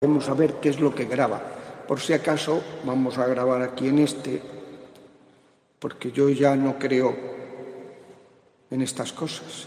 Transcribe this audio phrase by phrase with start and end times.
[0.00, 1.40] Vamos a ver qué es lo que graba.
[1.86, 4.40] Por si acaso vamos a grabar aquí en este,
[5.78, 7.14] porque yo ya no creo
[8.70, 9.66] en estas cosas.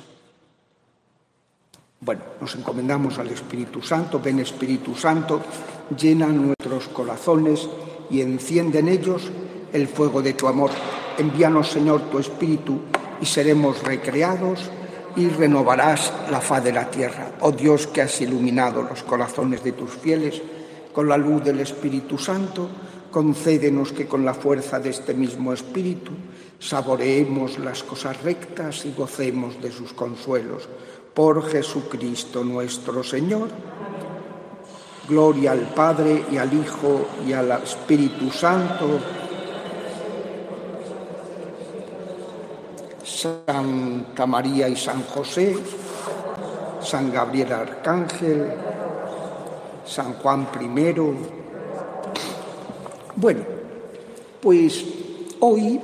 [2.00, 5.42] Bueno, nos encomendamos al Espíritu Santo, ven Espíritu Santo,
[5.98, 7.70] llena nuestros corazones
[8.10, 9.32] y enciende en ellos
[9.72, 10.72] el fuego de tu amor.
[11.18, 12.82] Envíanos, Señor, tu Espíritu
[13.22, 14.70] y seremos recreados
[15.16, 17.34] y renovarás la faz de la tierra.
[17.42, 20.42] Oh Dios que has iluminado los corazones de tus fieles
[20.92, 22.70] con la luz del Espíritu Santo,
[23.12, 26.12] concédenos que con la fuerza de este mismo Espíritu
[26.60, 30.68] saboreemos las cosas rectas y gocemos de sus consuelos.
[31.14, 33.50] Por Jesucristo nuestro Señor.
[35.08, 39.00] Gloria al Padre y al Hijo y al Espíritu Santo
[43.14, 45.56] Santa María y San José,
[46.82, 48.52] San Gabriel Arcángel,
[49.86, 50.96] San Juan I.
[53.16, 53.42] Bueno,
[54.42, 54.84] pues
[55.40, 55.80] hoy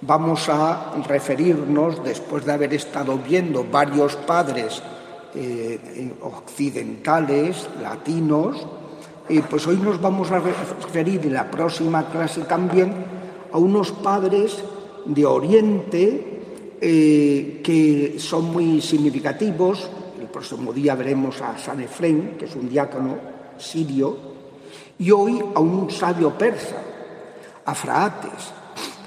[0.00, 4.82] vamos a referirnos, después de haber estado viendo varios padres
[5.34, 8.66] eh, occidentales, latinos,
[9.28, 12.92] eh, pues hoy nos vamos a referir en la próxima clase también
[13.52, 14.64] a unos padres
[15.06, 16.32] de Oriente
[16.84, 19.88] eh, que son muy significativos.
[20.20, 23.16] El próximo día veremos a San Efrén, que es un diácono
[23.56, 24.16] sirio,
[24.98, 26.82] y hoy a un sabio persa,
[27.64, 28.52] Afraates,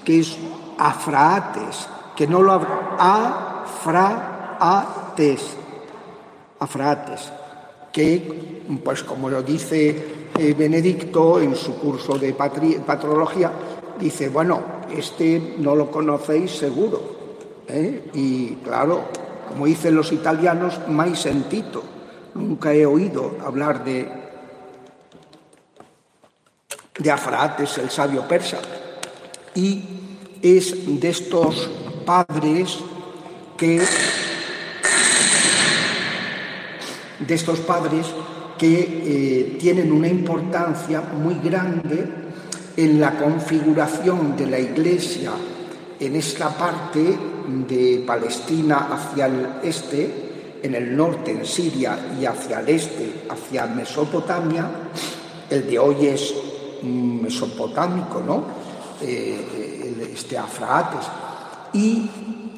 [0.05, 0.37] que es
[0.77, 2.95] Afraates, que no lo habrá,
[3.65, 5.41] Afraates,
[6.59, 7.29] Afraates,
[7.91, 13.51] que, pues como lo dice eh, Benedicto en su curso de patrología,
[13.99, 14.61] dice, bueno,
[14.95, 17.15] este no lo conocéis seguro.
[17.67, 18.09] ¿eh?
[18.13, 19.05] Y claro,
[19.49, 21.83] como dicen los italianos, mai sentito.
[22.35, 24.11] Nunca he oído hablar de,
[26.99, 28.59] de Afrates, el sabio persa.
[29.55, 29.83] Y
[30.41, 31.69] es de estos
[32.05, 32.79] padres
[33.57, 33.81] que
[37.19, 38.07] de estos padres
[38.57, 42.24] que eh, tienen una importancia muy grande
[42.77, 45.31] en la configuración de la Iglesia
[45.99, 47.17] en esta parte
[47.67, 53.65] de Palestina hacia el este, en el norte en Siria y hacia el este, hacia
[53.67, 54.69] Mesopotamia,
[55.49, 56.33] el de hoy es
[56.83, 58.43] mesopotámico, ¿no?
[59.01, 61.07] Eh, este Afraates,
[61.73, 62.09] y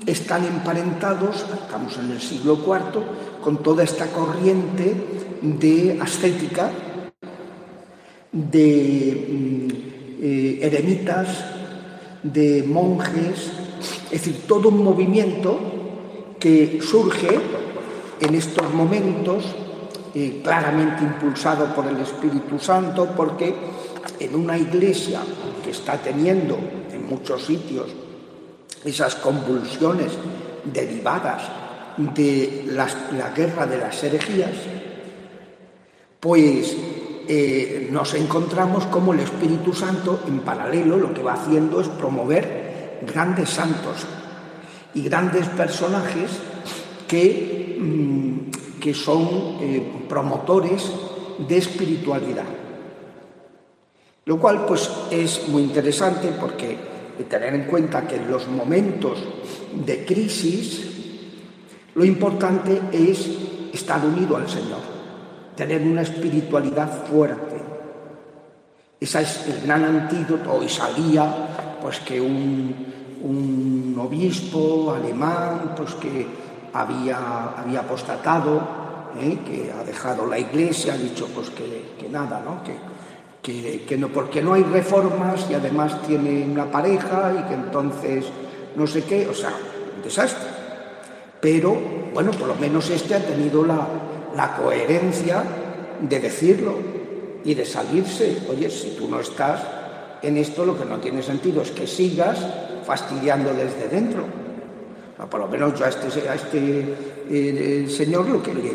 [0.06, 4.95] están emparentados, estamos en el siglo IV, con toda esta corriente
[5.41, 6.72] de ascética,
[8.31, 11.28] de eh, eremitas,
[12.23, 13.51] de monjes,
[14.05, 15.59] es decir, todo un movimiento
[16.39, 17.39] que surge
[18.19, 19.45] en estos momentos,
[20.16, 23.53] eh, claramente impulsado por el Espíritu Santo, porque
[24.19, 25.22] en una iglesia
[25.63, 26.57] que está teniendo
[26.91, 27.88] en muchos sitios
[28.83, 30.13] esas convulsiones
[30.63, 31.44] derivadas
[31.97, 34.56] de la guerra de las herejías,
[36.19, 36.75] pues
[37.27, 42.99] eh, nos encontramos como el Espíritu Santo, en paralelo, lo que va haciendo es promover
[43.05, 44.05] grandes santos
[44.93, 46.31] y grandes personajes
[47.07, 50.91] que, mm, que son eh, promotores
[51.47, 52.45] de espiritualidad.
[54.25, 56.77] Lo cual pues es muy interesante porque
[57.29, 59.23] tener en cuenta que en los momentos
[59.73, 60.88] de crisis
[61.95, 63.29] lo importante es
[63.73, 64.96] estar unido al Señor
[65.57, 67.57] tener una espiritualidad fuerte.
[69.00, 70.54] Ese es el gran antídoto.
[70.54, 72.95] Hoy salía pues que un,
[74.00, 76.25] obispo alemán pues que
[76.71, 78.62] había, había apostatado,
[79.19, 79.39] ¿eh?
[79.44, 82.62] que ha dejado la iglesia, ha dicho pues que, nada, ¿no?
[82.63, 88.25] Que, que, no, porque no hay reformas y además tiene una pareja y que entonces
[88.75, 89.51] no sé qué, o sea,
[89.95, 90.48] un desastre.
[91.42, 91.75] Pero
[92.13, 93.88] bueno, por lo menos este ha tenido la,
[94.38, 95.44] la coherencia
[96.00, 96.75] de decirlo
[97.44, 98.38] y de salirse.
[98.50, 99.62] Oye, si tú no estás
[100.22, 102.38] en esto, lo que no tiene sentido es que sigas
[102.86, 104.24] fastidiando desde dentro.
[105.30, 106.95] por lo menos yo a este, este
[107.30, 108.72] eh, señor lo que le,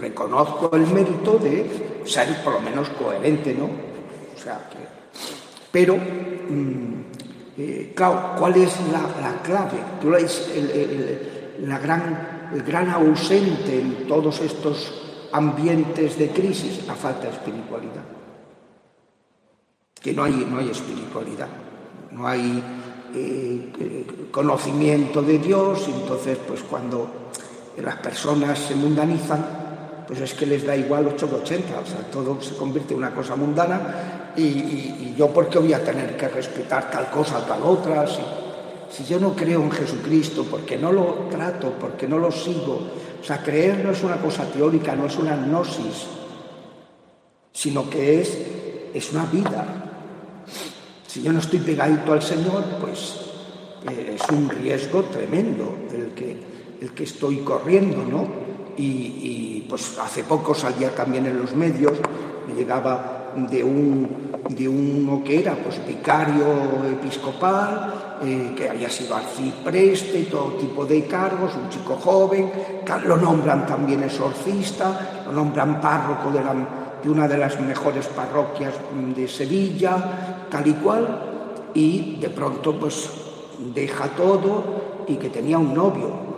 [0.00, 1.66] reconozco el mérito de
[2.04, 3.64] ser por lo menos coherente, ¿no?
[3.64, 4.78] O sea, que,
[5.70, 7.02] pero, mm,
[7.58, 9.78] eh, claro, ¿cuál es la, clave?
[10.54, 12.39] el, la el gran
[12.92, 14.92] ausente en todos estos
[15.32, 18.02] ambientes de crisis, la falta de espiritualidad.
[20.00, 21.48] Que no hay, no hay espiritualidad,
[22.10, 22.62] no hay
[23.14, 27.08] eh, conocimiento de Dios, y entonces pues cuando
[27.76, 29.60] las personas se mundanizan,
[30.06, 32.98] pues es que les da igual 8 de 80, o sea, todo se convierte en
[32.98, 37.62] una cosa mundana y, yo por qué voy a tener que respetar tal cosa, tal
[37.62, 38.06] otra,
[38.90, 42.80] si yo no creo en Jesucristo, porque no lo trato, porque no lo sigo,
[43.20, 46.06] o sea, creer no es una cosa teórica, no es una gnosis,
[47.52, 48.38] sino que es,
[48.92, 49.66] es una vida.
[51.06, 53.16] Si yo no estoy pegadito al Señor, pues
[53.90, 56.36] eh, es un riesgo tremendo el que,
[56.80, 58.50] el que estoy corriendo, ¿no?
[58.76, 61.98] y, pues hace poco salía también en los medios,
[62.48, 66.44] me llegaba de, un, de uno que era pues vicario
[66.90, 72.50] episcopal, eh, que había sido arcipreste, todo tipo de cargos, un chico joven,
[73.04, 78.74] lo nombran también exorcista, lo nombran párroco de, una de las mejores parroquias
[79.14, 83.10] de Sevilla, tal y cual, y de pronto pues
[83.74, 86.30] deja todo y que tenía un novio,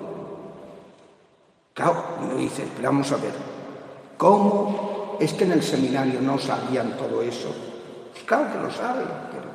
[1.74, 3.32] Claro, uno dice, pero vamos a ver,
[4.18, 7.48] ¿cómo es que en el seminario no sabían todo eso?
[8.26, 9.48] Claro que lo saben, pero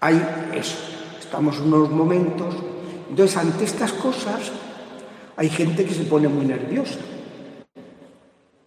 [0.00, 0.20] hay
[0.54, 0.76] eso,
[1.20, 2.54] estamos en unos momentos,
[3.08, 4.50] entonces ante estas cosas
[5.36, 6.98] hay gente que se pone muy nerviosa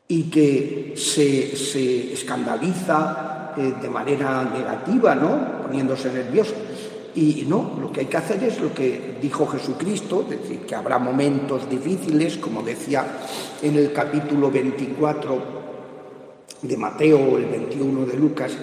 [0.07, 5.63] y que se, escandaliza eh, de manera negativa, ¿no?
[5.63, 6.53] Poniéndose nerviosa.
[7.15, 10.75] Y no, lo que hay que hacer es lo que dijo Jesucristo, es decir, que
[10.75, 13.05] habrá momentos difíciles, como decía
[13.61, 15.66] en el capítulo 24
[16.61, 18.57] de Mateo el 21 de Lucas.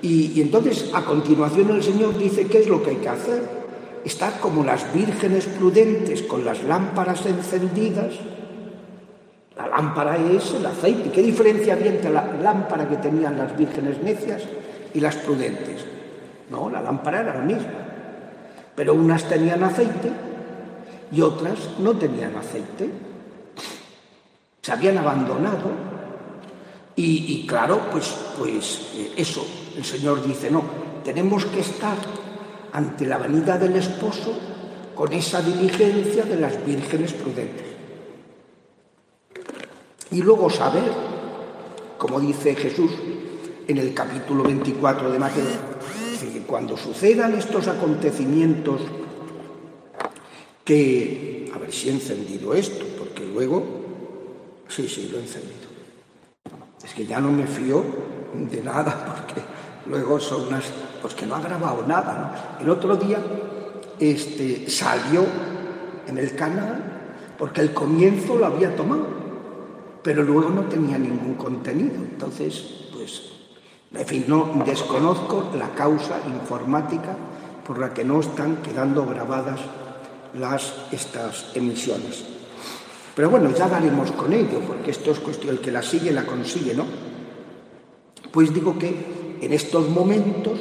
[0.00, 3.62] Y, entonces, a continuación, el Señor dice qué es lo que hay que hacer.
[4.04, 8.14] Estar como las vírgenes prudentes con las lámparas encendidas.
[9.56, 11.10] La lámpara es el aceite.
[11.10, 14.42] ¿Qué diferencia había entre la lámpara que tenían las vírgenes necias
[14.92, 15.84] y las prudentes?
[16.50, 17.82] No, la lámpara era la misma
[18.74, 20.10] pero unas tenían aceite
[21.10, 22.90] y otras no tenían aceite.
[24.62, 25.91] Se habían abandonado
[26.94, 29.46] y, claro, pues, pues eh, eso,
[29.76, 30.62] el Señor dice, no,
[31.02, 31.96] tenemos que estar
[32.72, 34.34] ante la venida del esposo
[34.94, 37.66] con esa diligencia de las vírgenes prudentes.
[40.10, 40.92] Y luego saber,
[41.96, 42.90] como dice Jesús
[43.66, 45.72] en el capítulo 24 de Mateo,
[46.46, 48.82] cuando sucedan estos acontecimientos,
[50.64, 53.64] que, a ver si he encendido esto, porque luego,
[54.68, 55.71] sí, sí, lo he encendido.
[56.94, 57.84] Que ya no me fío
[58.34, 59.40] de nada, porque
[59.86, 60.64] luego son unas,
[61.00, 62.58] pues que no ha grabado nada.
[62.60, 63.18] El otro día
[63.98, 65.24] este, salió
[66.06, 66.92] en el canal
[67.38, 69.06] porque el comienzo lo había tomado,
[70.02, 71.96] pero luego no tenía ningún contenido.
[71.96, 73.32] Entonces, pues
[73.94, 77.16] en fin, no desconozco la causa informática
[77.66, 79.60] por la que no están quedando grabadas
[80.38, 82.24] las, estas emisiones.
[83.14, 86.24] Pero bueno, ya daremos con ello, porque esto es cuestión, el que la sigue la
[86.24, 86.86] consigue, ¿no?
[88.30, 90.58] Pues digo que en estos momentos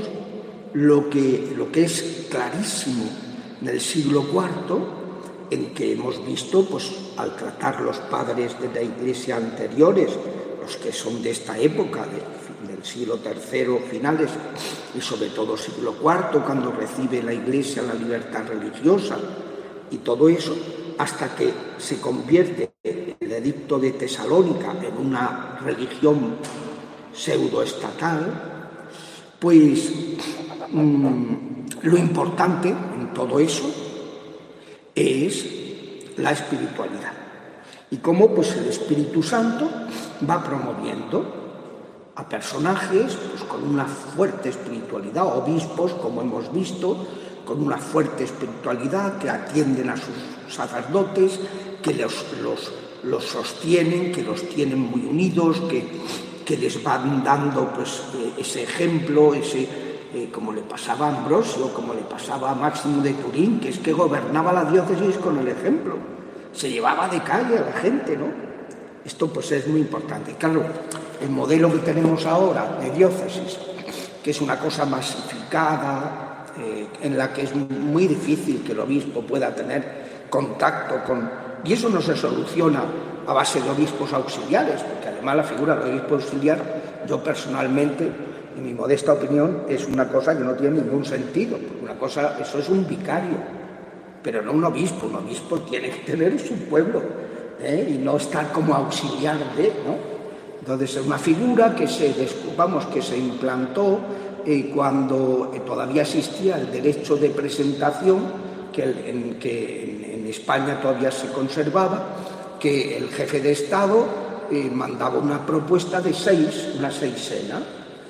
[0.74, 3.06] lo que, lo que es clarísimo
[3.62, 4.78] en el siglo IV,
[5.50, 10.12] en que hemos visto, pues al tratar los padres de la iglesia anteriores,
[10.62, 14.30] los que son de esta época, de del siglo III finales
[14.96, 19.18] y sobre todo siglo IV cuando recibe la Iglesia la libertad religiosa
[19.90, 20.56] y todo eso
[20.98, 26.36] hasta que se convierte el edicto de Tesalónica en una religión
[27.14, 28.52] pseudoestatal,
[29.40, 29.92] pues
[30.70, 31.36] mm,
[31.84, 33.70] lo importante en todo eso
[34.96, 35.46] es
[36.18, 37.14] la espiritualidad.
[37.90, 39.70] Y cómo pues el Espíritu Santo
[40.30, 41.42] va promoviendo
[42.16, 47.06] a personajes pues, con una fuerte espiritualidad, obispos, como hemos visto,
[47.46, 50.16] con una fuerte espiritualidad, que atienden a sus
[50.48, 51.40] sacerdotes,
[51.82, 52.26] que los,
[53.04, 55.86] los, sostienen, que los tienen muy unidos, que,
[56.46, 59.68] que les van dando pues, eh, ese ejemplo, ese,
[60.14, 63.80] eh, como le pasaba a Ambrosio, como le pasaba a Máximo de Turín, que es
[63.80, 65.96] que gobernaba la diócesis con el ejemplo,
[66.52, 68.26] se llevaba de calle a la gente, ¿no?
[69.04, 70.36] Esto pues es muy importante.
[70.36, 70.64] Claro,
[71.22, 73.58] el modelo que tenemos ahora de diócesis,
[74.24, 79.22] que es una cosa masificada, eh, en la que es muy difícil que el obispo
[79.22, 81.30] pueda tener contacto con...
[81.64, 82.84] Y eso no se soluciona
[83.28, 86.60] a base de obispos auxiliares, porque además la figura del obispo auxiliar,
[87.08, 88.10] yo personalmente,
[88.58, 91.58] en mi modesta opinión, es una cosa que no tiene ningún sentido.
[91.82, 93.38] Una cosa, eso es un vicario,
[94.24, 95.08] pero no un obispo.
[95.08, 97.02] Un obispo tiene que tener su pueblo
[97.62, 97.88] ¿eh?
[97.90, 100.12] y no estar como auxiliar de, ¿no?
[100.60, 102.14] Entonces es una figura que se,
[102.56, 104.00] vamos, que se implantó
[104.46, 111.28] eh, cuando todavía existía el derecho de presentación, que, en, que en España todavía se
[111.28, 112.16] conservaba,
[112.60, 114.06] que el jefe de Estado
[114.52, 117.62] eh, mandaba una propuesta de seis, una seisena,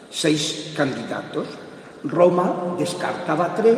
[0.09, 1.47] seis candidatos.
[2.03, 3.77] Roma descartaba tres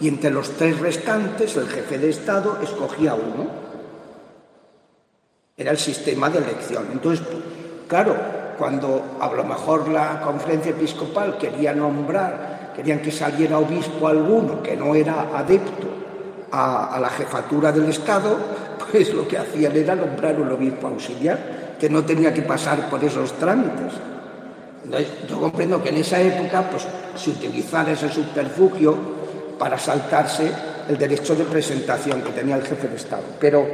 [0.00, 3.50] y entre los tres restantes el jefe de Estado escogía uno.
[5.56, 6.86] Era el sistema de elección.
[6.92, 7.26] Entonces,
[7.88, 8.16] claro,
[8.58, 14.76] cuando a lo mejor la conferencia episcopal quería nombrar, querían que saliera obispo alguno que
[14.76, 15.86] no era adepto
[16.50, 18.36] a, la jefatura del Estado,
[18.90, 23.02] pues lo que hacían era nombrar un obispo auxiliar que no tenía que pasar por
[23.04, 23.92] esos trámites.
[24.84, 28.96] Entonces, yo comprendo que en esa época pues, se utilizara ese subterfugio
[29.58, 30.50] para saltarse
[30.88, 33.24] el derecho de presentación que tenía el jefe de Estado.
[33.38, 33.66] Pero,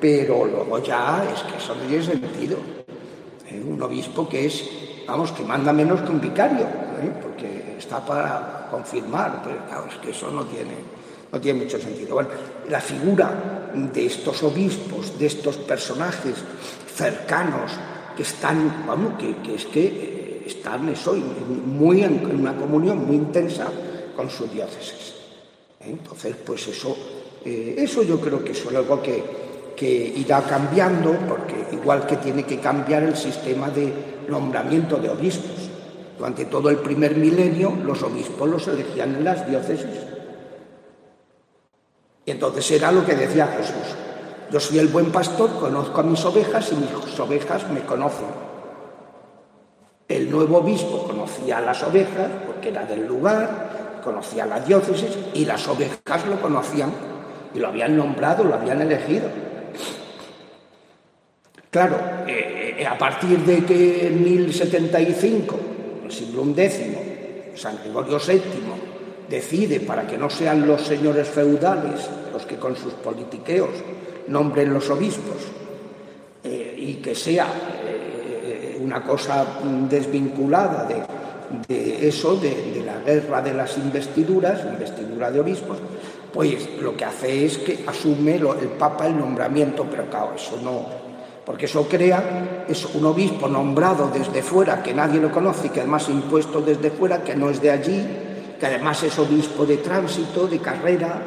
[0.00, 2.77] pero luego ya es que eso no tiene sentido.
[3.50, 3.62] ¿Eh?
[3.64, 4.68] Un obispo que es,
[5.06, 7.12] vamos, que manda menos que un vicario, ¿eh?
[7.22, 10.74] porque está para confirmar, pero claro, es que eso no tiene,
[11.32, 12.14] no tiene mucho sentido.
[12.14, 12.30] Bueno,
[12.68, 16.34] la figura de estos obispos, de estos personajes
[16.94, 17.72] cercanos
[18.16, 23.68] que están, vamos, que, es que eh, están eso, muy en, una comunión muy intensa
[24.16, 25.14] con su diócesis.
[25.80, 26.96] Entonces, pues eso,
[27.44, 29.47] eso yo creo que es algo que,
[29.78, 35.70] que irá cambiando, porque igual que tiene que cambiar el sistema de nombramiento de obispos.
[36.18, 40.04] Durante todo el primer milenio los obispos los elegían en las diócesis.
[42.26, 43.94] Y entonces era lo que decía Jesús.
[44.50, 48.26] Yo soy el buen pastor, conozco a mis ovejas y mis ovejas me conocen.
[50.08, 55.44] El nuevo obispo conocía a las ovejas porque era del lugar, conocía la diócesis y
[55.44, 56.92] las ovejas lo conocían
[57.54, 59.28] y lo habían nombrado, lo habían elegido.
[61.70, 61.96] Claro,
[62.26, 65.58] eh, eh, a partir de que en 1075,
[66.04, 68.40] el siglo XI, San Gregorio VII
[69.28, 73.68] decide para que no sean los señores feudales los que con sus politiqueos
[74.28, 75.36] nombren los obispos
[76.42, 77.48] eh, y que sea
[78.80, 79.44] una cosa
[79.90, 80.88] desvinculada
[81.68, 85.78] de, eso, de, la guerra de las investiduras, investidura de obispos,
[86.32, 91.07] pues lo que hace es que asume el Papa el nombramiento, pero claro, eso no,
[91.48, 96.06] porque eso crea es un obispo nombrado desde fuera, que nadie lo conoce, que además
[96.10, 98.06] impuesto desde fuera, que no es de allí,
[98.60, 101.22] que además es obispo de tránsito, de carrera,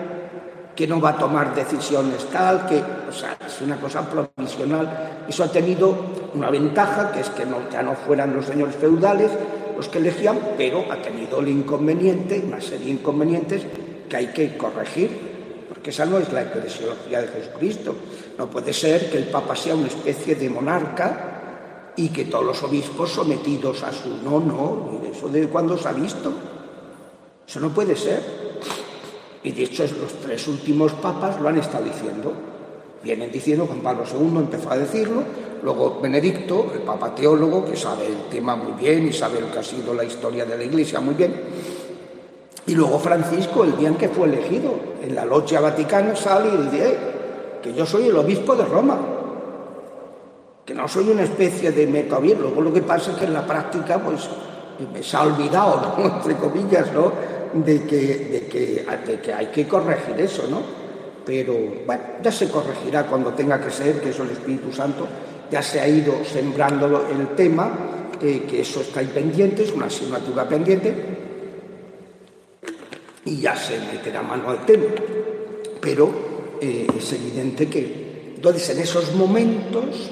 [0.76, 5.24] que no va a tomar decisiones tal, que, o sea, es una cosa provisional.
[5.28, 5.98] Eso ha tenido
[6.36, 9.32] una ventaja, que es que no, ya no fueran los señores feudales
[9.76, 13.64] los que elegían, pero ha tenido el inconveniente, una serie de inconvenientes
[14.08, 15.31] que hay que corregir,
[15.82, 17.96] porque esa no es la eclesiología de Jesucristo.
[18.38, 22.62] No puede ser que el Papa sea una especie de monarca y que todos los
[22.62, 24.10] obispos sometidos a su...
[24.24, 26.32] No, no, eso de cuándo se ha visto.
[27.48, 28.22] Eso no puede ser.
[29.42, 32.32] Y de hecho los tres últimos papas lo han estado diciendo.
[33.04, 35.24] Vienen diciendo, Juan Pablo II empezó a decirlo,
[35.64, 39.58] luego Benedicto, el papa teólogo, que sabe el tema muy bien y sabe lo que
[39.58, 41.34] ha sido la historia de la Iglesia muy bien.
[42.66, 46.58] Y luego Francisco, el día en que fue elegido, en la logia vaticana sale y
[46.70, 46.98] dice
[47.62, 49.00] que yo soy el obispo de Roma,
[50.66, 52.40] que no soy una especie de bien.
[52.40, 54.30] Luego lo que pasa es que en la práctica, pues,
[54.94, 57.12] me se ha olvidado, entre comillas, ¿no?
[57.54, 58.48] de que,
[59.06, 60.62] de que, hay que corregir eso, ¿no?
[61.26, 61.54] Pero
[61.86, 65.08] bueno, ya se corregirá cuando tenga que ser, que eso el Espíritu Santo
[65.52, 67.70] ya se ha ido sembrando el tema,
[68.20, 71.21] que eso está ahí pendiente, es una asignatura pendiente,
[73.26, 74.86] y ya se meterá mano al tema.
[75.80, 80.12] Pero eh, es evidente que, entonces, en esos momentos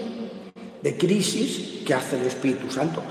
[0.82, 3.02] de crisis, que hace el Espíritu Santo?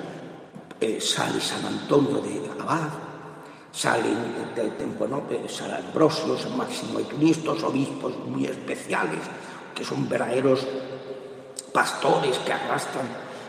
[0.81, 2.89] Eh, sale San Antonio de Abad,
[3.73, 4.17] salen
[4.55, 9.21] del bueno, San Ambrosio, San Máximo Cristo, obispos muy especiales,
[9.75, 10.67] que son verdaderos
[11.73, 13.07] pastores que arrastran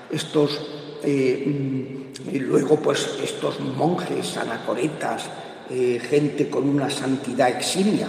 [0.09, 0.59] estos,
[1.03, 5.29] eh, mm, y luego pues estos monjes, anacoretas,
[5.69, 8.07] eh, gente con una santidad eximia,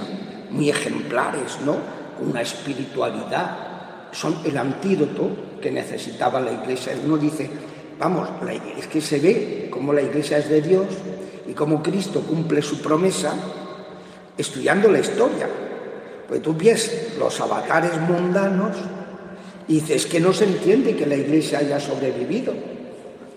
[0.50, 1.76] muy ejemplares, ¿no?
[2.26, 6.95] Una espiritualidad, son el antídoto que necesitaba la iglesia.
[7.05, 7.50] Uno dice,
[7.99, 8.29] vamos,
[8.79, 10.87] es que se ve como la iglesia es de Dios
[11.47, 13.35] y cómo Cristo cumple su promesa
[14.37, 15.49] estudiando la historia.
[16.29, 18.76] Pues tú ves los avatares mundanos
[19.69, 22.52] Y dice, es que no se entiende que la iglesia haya sobrevivido.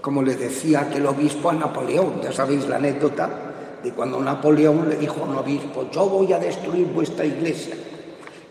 [0.01, 3.52] Como le decía aquel obispo a Napoleón, ya sabéis la anécdota
[3.83, 7.75] de cuando Napoleón le dijo a un obispo, yo voy a destruir vuestra iglesia.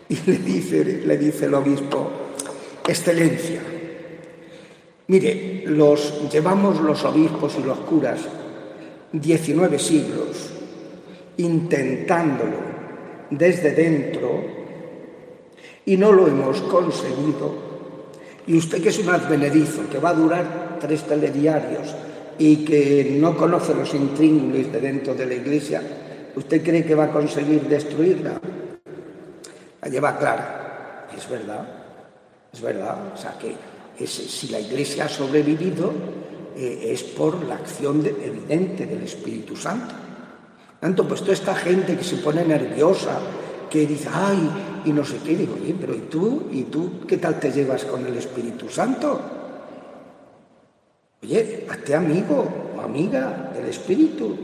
[0.09, 2.07] Y le dice, le dice el obispo,
[2.87, 3.61] excelencia,
[5.07, 8.19] mire, los, llevamos los obispos y los curas
[9.11, 10.51] 19 siglos
[11.37, 12.57] intentándolo
[13.29, 14.43] desde dentro
[15.85, 17.73] y no lo hemos conseguido.
[18.45, 21.95] Y usted que es un advenedizo, que va a durar tres telediarios
[22.37, 25.81] y que no conoce los intríngulis de dentro de la iglesia,
[26.35, 28.39] ¿usted cree que va a conseguir destruirla?
[29.81, 31.07] La lleva clara.
[31.15, 31.67] Es verdad,
[32.51, 32.97] es verdad.
[33.13, 33.55] O sea que
[34.07, 35.93] si la iglesia ha sobrevivido
[36.55, 39.95] eh, es por la acción evidente del Espíritu Santo.
[40.79, 43.19] Tanto, pues toda esta gente que se pone nerviosa,
[43.69, 46.47] que dice, ay, y no sé qué, digo, oye, pero ¿y tú?
[46.51, 49.19] ¿Y tú qué tal te llevas con el Espíritu Santo?
[51.23, 54.35] Oye, hazte amigo o amiga del Espíritu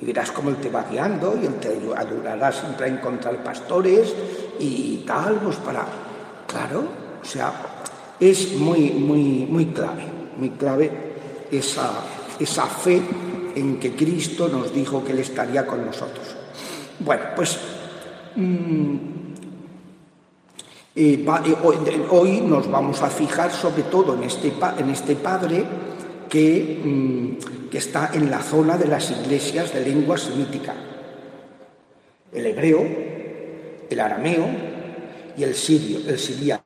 [0.00, 4.14] y verás cómo Él te va guiando y Él te ayudará siempre a encontrar pastores
[4.60, 5.84] y tal, pues para...
[6.46, 6.84] Claro,
[7.20, 7.52] o sea,
[8.20, 10.04] es muy, muy, muy clave,
[10.36, 10.90] muy clave
[11.50, 11.90] esa,
[12.38, 13.02] esa fe
[13.56, 16.36] en que Cristo nos dijo que Él estaría con nosotros.
[17.00, 17.58] Bueno, pues
[18.36, 18.96] mm,
[20.94, 25.64] eh, eh, hoy, nos vamos a fijar sobre todo en este, en este Padre
[26.34, 30.74] Mm, que, está en la zona de las iglesias de lengua semítica.
[32.32, 32.86] El hebreo,
[33.90, 34.48] el arameo
[35.36, 36.64] y el sirio, el siriaco.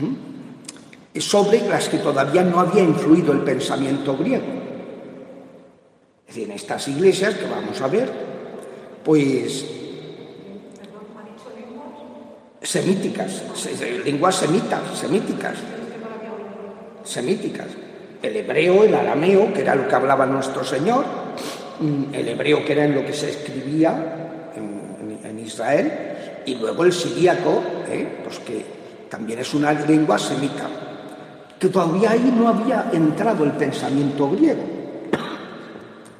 [0.00, 1.20] ¿Mm?
[1.20, 4.46] Sobre las que todavía no había influido el pensamiento griego.
[6.26, 8.10] Es decir, en estas iglesias que vamos a ver,
[9.04, 9.66] pues
[12.62, 13.42] semíticas,
[14.04, 15.58] lenguas semitas, semíticas,
[17.04, 17.68] semíticas
[18.26, 21.04] el hebreo, el arameo, que era lo que hablaba nuestro Señor,
[21.80, 24.22] mm, el hebreo que era en lo que se escribía
[24.54, 25.92] en, Israel,
[26.44, 28.20] y luego el siríaco, ¿eh?
[28.24, 28.64] pues que
[29.08, 30.66] también es una lengua semita,
[31.58, 34.62] que todavía ahí no había entrado el pensamiento griego.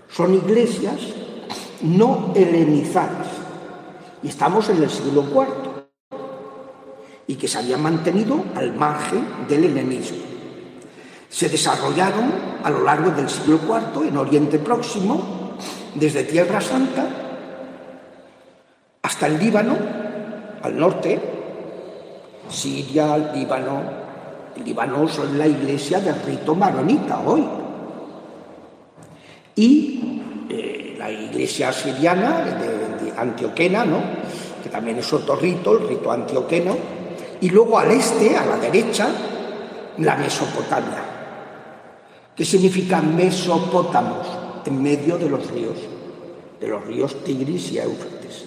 [0.09, 1.01] Son iglesias
[1.81, 3.27] no helenizadas,
[4.23, 6.19] y estamos en el siglo IV,
[7.27, 10.36] y que se habían mantenido al margen del helenismo
[11.29, 15.57] se desarrollaron a lo largo del siglo IV en Oriente Próximo,
[15.95, 17.07] desde Tierra Santa
[19.07, 19.77] hasta el Líbano,
[20.63, 21.21] al norte,
[22.49, 23.81] Siria, Líbano.
[24.57, 27.45] El Líbano son la iglesia del rito maronita hoy.
[29.55, 32.87] Y eh, la iglesia siriana de,
[33.17, 34.01] Antioquena, ¿no?
[34.63, 36.77] que también es otro rito, el rito antioqueno.
[37.41, 39.09] Y luego al este, a la derecha,
[39.99, 41.06] la Mesopotamia.
[42.37, 44.27] ¿Qué significa Mesopótamos?
[44.67, 45.79] En medio de los ríos,
[46.61, 48.45] de los ríos Tigris y Éufrates,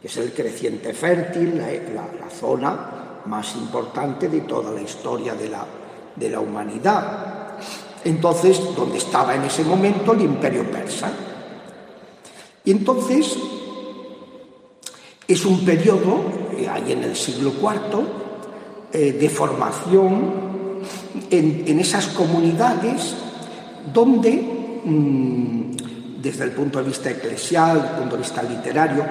[0.00, 5.66] que es el creciente fértil, la, zona más importante de toda la historia de la,
[6.14, 7.58] de la humanidad.
[8.04, 11.10] Entonces, donde estaba en ese momento el imperio persa.
[12.64, 13.36] Y entonces,
[15.26, 16.22] es un periodo,
[16.56, 18.06] eh, ahí en el siglo IV,
[18.92, 20.46] eh, de formación
[21.30, 23.16] en, esas comunidades
[23.92, 29.04] donde, mm, desde el punto de vista eclesial, desde el punto de vista literario,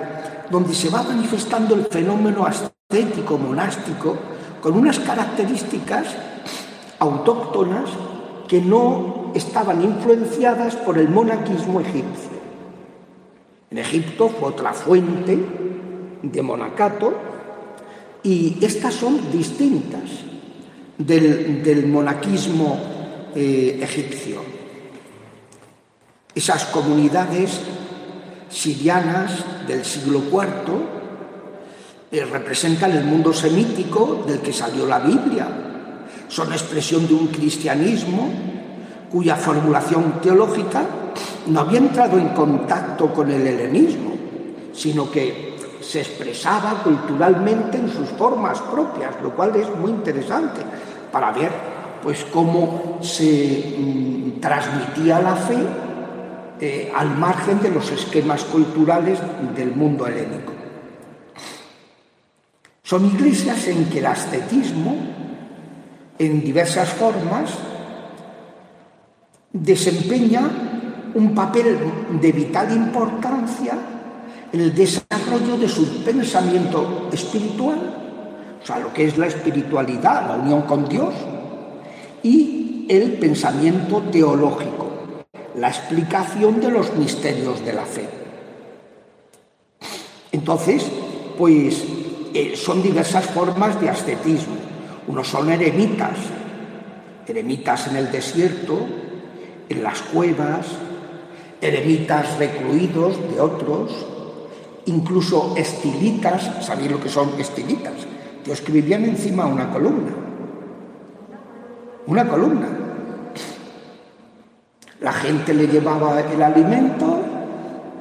[0.50, 4.18] donde se va manifestando el fenómeno ascético, monástico,
[4.62, 6.08] con unas características
[7.00, 7.90] autóctonas
[8.48, 12.36] que no estaban influenciadas por el monaquismo egipcio.
[13.72, 15.38] En Egipto fue otra fuente
[16.22, 17.14] de monacato
[18.24, 20.04] y estas son distintas
[20.98, 22.80] del, monaquismo
[23.36, 24.55] eh, egipcio.
[26.36, 27.62] Esas comunidades
[28.50, 29.32] sirianas
[29.65, 30.52] del siglo IV
[32.12, 35.48] eh, representan el mundo semítico del que salió la Biblia.
[36.28, 38.30] Son expresión de un cristianismo
[39.10, 40.84] cuya formulación teológica
[41.48, 44.12] no había entrado en contacto con el helenismo,
[44.74, 50.60] sino que se expresaba culturalmente en sus formas propias, lo cual es muy interesante
[51.13, 51.52] para ver
[52.04, 55.58] pues cómo se mm, transmitía la fe
[56.60, 59.20] eh, al margen de los esquemas culturales
[59.56, 60.54] del mundo helénico.
[62.84, 64.96] Son iglesias en que el ascetismo,
[66.20, 67.52] en diversas formas,
[69.52, 70.41] desempeña
[71.15, 71.78] un papel
[72.22, 73.74] de vital importancia
[74.52, 77.80] en el desarrollo de su pensamiento espiritual,
[78.62, 81.13] o sea, lo que es la espiritualidad, la unión con Dios,
[82.22, 84.85] y el pensamiento teológico,
[85.58, 88.08] la explicación de los misterios de la fe.
[90.32, 90.86] Entonces,
[91.38, 91.84] pues
[92.34, 94.56] eh, son diversas formas de ascetismo.
[95.08, 96.18] Unos son eremitas,
[97.28, 98.86] eremitas en el desierto,
[99.70, 100.68] en las cuevas,
[101.62, 104.06] eremitas recluidos de otros,
[104.86, 107.94] incluso estilitas, ¿sabéis lo que son estilitas?
[108.44, 110.12] Que escribían encima una columna.
[112.08, 112.85] Una columna.
[115.06, 117.20] La gente le llevaba el alimento,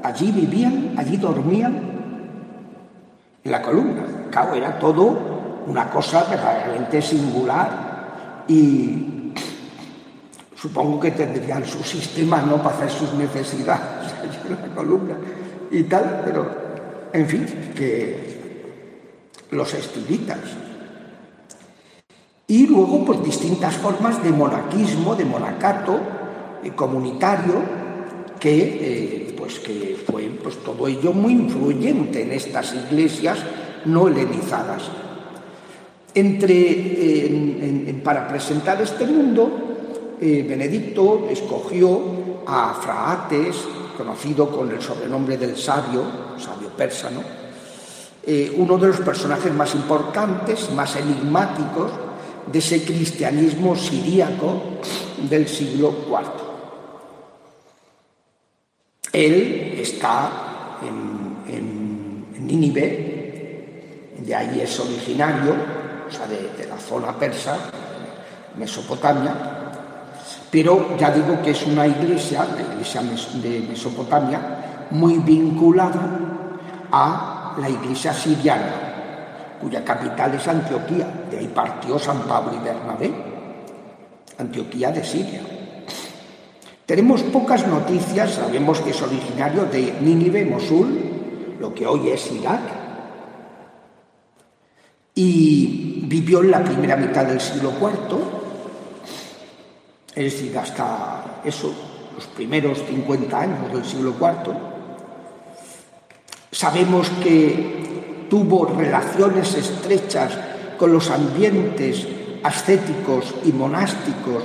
[0.02, 1.74] allí vivían, allí dormían,
[3.44, 4.06] en la columna.
[4.30, 9.34] Claro, era todo una cosa verdaderamente singular y
[10.56, 14.14] supongo que tendrían su sistema no para hacer sus necesidades
[14.48, 15.16] en la columna
[15.70, 16.56] y tal, pero
[17.12, 18.80] en fin, que
[19.50, 20.38] los estilitas.
[22.46, 26.13] Y luego, pues distintas formas de monaquismo, de monacato
[26.70, 27.54] comunitario,
[28.40, 33.38] que, eh, pues, que fue pues, todo ello muy influyente en estas iglesias
[33.84, 34.82] no helenizadas.
[36.14, 39.74] Entre, para presentar este mundo,
[40.20, 42.00] eh, Benedicto escogió
[42.46, 43.56] a Fraates,
[43.96, 46.02] conocido con el sobrenombre del sabio,
[46.38, 47.20] sabio persano,
[48.26, 51.90] eh, uno de los personajes más importantes, más enigmáticos
[52.50, 54.62] de ese cristianismo siríaco
[55.28, 56.43] del siglo IV.
[59.14, 60.30] Él está
[60.82, 65.54] en, Nínive, de ahí es originario,
[66.06, 67.56] o sea, de la zona persa,
[68.58, 69.34] Mesopotamia,
[70.50, 76.00] pero ya digo que es una iglesia, la iglesia de Mesopotamia, muy vinculada
[76.92, 83.12] a la iglesia siriana, cuya capital es Antioquía, de ahí partió San Pablo y Bernabé,
[84.38, 85.53] Antioquía de Siria.
[86.86, 92.60] Tenemos pocas noticias, sabemos que es originario de Nínive, Mosul, lo que hoy es Irak,
[95.14, 98.44] y vivió en la primera mitad del siglo IV
[100.14, 101.74] es decir, hasta eso,
[102.14, 104.54] los primeros 50 años del siglo IV.
[106.52, 110.38] Sabemos que tuvo relaciones estrechas
[110.78, 112.06] con los ambientes
[112.44, 114.44] ascéticos y monásticos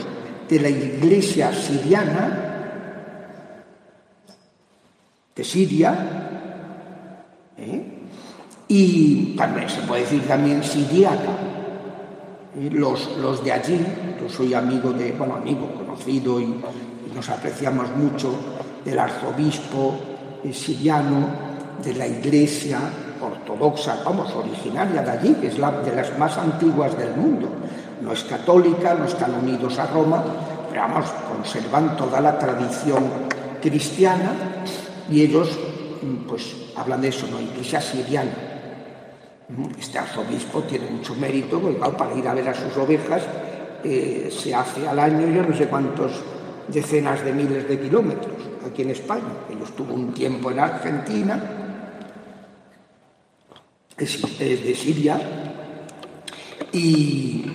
[0.50, 2.46] de la iglesia siriana,
[5.36, 5.94] de Siria,
[7.56, 8.00] ¿eh?
[8.68, 11.38] y también se puede decir también siriaca,
[12.72, 13.80] los, los de allí,
[14.20, 16.62] yo soy amigo de, bueno, amigo, conocido y,
[17.14, 18.32] nos apreciamos mucho
[18.86, 20.00] del arzobispo
[20.54, 21.28] siriano,
[21.84, 22.80] de la iglesia
[23.20, 27.50] ortodoxa, vamos, originaria de allí, que es la de las más antiguas del mundo.
[28.02, 30.24] No es católica, no están unidos a Roma,
[30.70, 33.04] pero vamos, conservan toda la tradición
[33.62, 34.32] cristiana
[35.10, 35.58] y ellos,
[36.28, 37.42] pues, hablan de eso, ¿no?
[37.42, 38.32] Iglesia siriana.
[39.78, 43.24] Este arzobispo tiene mucho mérito, porque para ir a ver a sus ovejas
[43.84, 46.12] eh, se hace al año yo no sé cuántos
[46.68, 48.36] decenas de miles de kilómetros
[48.66, 49.34] aquí en España.
[49.50, 51.42] Él estuvo un tiempo en Argentina,
[53.98, 55.20] es, de Siria,
[56.72, 57.46] y,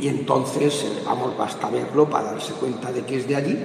[0.00, 3.58] y, entonces, vamos, basta verlo para darse cuenta de que es de allí.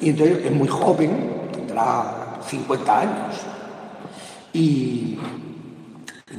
[0.00, 3.36] Y entonces es muy joven, tendrá 50 años.
[4.52, 5.18] Y,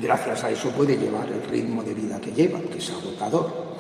[0.02, 3.78] gracias a eso puede llevar el ritmo de vida que lleva, que es agotador.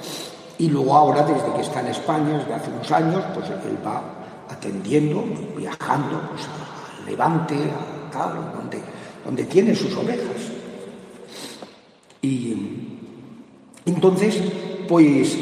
[0.57, 4.01] Y luego ahora, desde que está en España, desde hace unos años, pues él va
[4.49, 5.23] atendiendo,
[5.57, 8.79] viajando pues, a Levante, a tal, donde,
[9.25, 10.51] donde tiene sus ovejas.
[12.21, 12.92] Y
[13.85, 14.41] entonces,
[14.87, 15.37] pues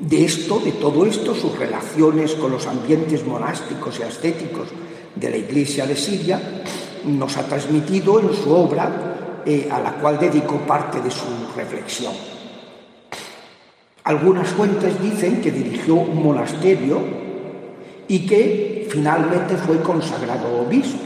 [0.00, 4.68] de esto, de todo esto, sus relaciones con los ambientes monásticos y ascéticos
[5.14, 6.40] de la iglesia de Siria,
[7.04, 11.26] nos ha transmitido en su obra eh, a la cual dedicó parte de su
[11.56, 12.12] reflexión.
[14.04, 17.00] Algunas fuentes dicen que dirigió un monasterio
[18.08, 20.98] y que finalmente fue consagrado obispo.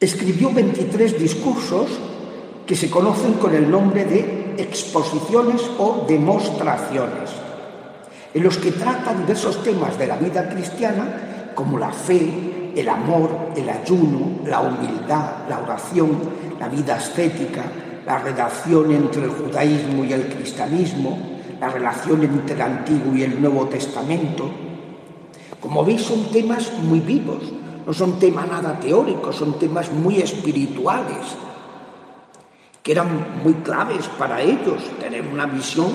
[0.00, 1.88] Escribió 23 discursos
[2.66, 7.30] que se conocen con el nombre de exposiciones o demostraciones,
[8.32, 13.30] en los que trata diversos temas de la vida cristiana como la fe, el amor,
[13.54, 16.18] el ayuno, la humildad, la oración,
[16.58, 17.62] la vida ascética,
[18.04, 21.18] la relación entre el judaísmo y el cristianismo,
[21.60, 24.50] la relación entre el Antiguo y el Nuevo Testamento.
[25.60, 27.52] Como veis, son temas muy vivos,
[27.86, 31.36] no son temas nada teóricos, son temas muy espirituales.
[32.84, 35.88] Que eran muy claves para ellos, tener una visión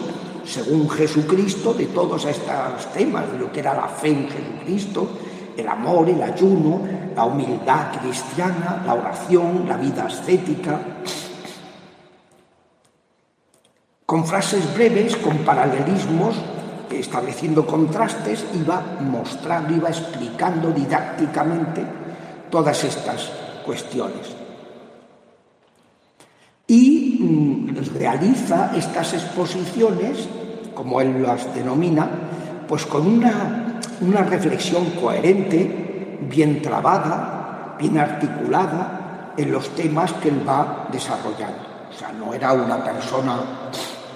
[0.43, 5.08] según Jesucristo de todos estos temas, de lo que era la fe en Jesucristo,
[5.56, 6.82] el amor, el ayuno,
[7.15, 10.80] la humildad cristiana, la oración, la vida ascética.
[14.08, 16.36] Con frases breves, con paralelismos,
[16.89, 21.84] estableciendo contrastes, iba mostrando, iba explicando didácticamente
[22.49, 23.32] todas estas
[23.63, 24.38] cuestiones.
[26.69, 30.29] Y mm, realiza estas exposiciones,
[30.73, 32.10] como él las denomina,
[32.65, 40.47] pues con una, una reflexión coherente, bien trabada, bien articulada en los temas que él
[40.47, 41.67] va desarrollando.
[41.89, 43.69] O sea, no era una persona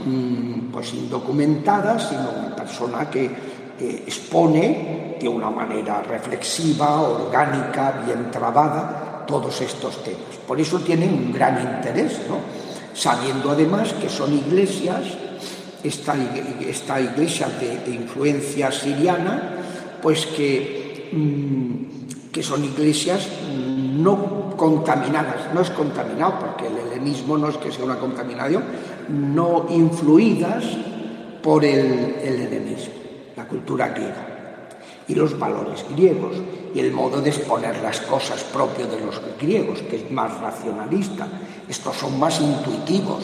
[0.05, 3.29] Mm, pues indocumentada, sino una persona que
[3.79, 10.37] expone de una manera reflexiva, orgánica, bien trabada, todos estos temas.
[10.47, 12.37] Por eso tienen un gran interés, ¿no?
[12.93, 15.01] sabiendo además que son iglesias,
[15.83, 19.57] esta, iglesia de, influencia siriana,
[20.01, 27.49] pues que, mm, que son iglesias no contaminadas, no es contaminado, porque el helenismo no
[27.49, 28.63] es que sea una contaminación,
[29.09, 30.63] no influidas
[31.41, 32.77] por el, el
[33.35, 34.32] la cultura griega
[35.13, 36.37] y los valores griegos
[36.73, 41.27] y el modo de exponer las cosas propio de los griegos, que es más racionalista.
[41.69, 43.23] Estos son más intuitivos,